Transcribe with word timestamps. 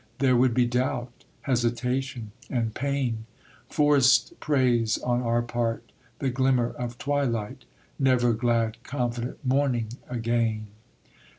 There 0.17 0.35
would 0.35 0.55
be 0.55 0.65
doubt, 0.65 1.25
hesitation, 1.43 2.31
and 2.49 2.73
pain, 2.73 3.27
Forced 3.69 4.39
praise 4.39 4.97
on 4.97 5.21
our 5.21 5.43
part 5.43 5.91
the 6.17 6.31
glimmer 6.31 6.71
of 6.71 6.97
twilight, 6.97 7.65
Never 7.99 8.33
glad 8.33 8.81
confident 8.83 9.45
morning 9.45 9.89
again! 10.09 10.65